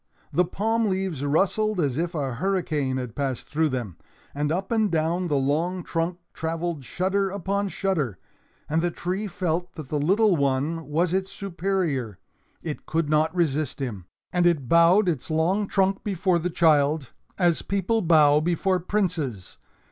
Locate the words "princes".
18.79-19.59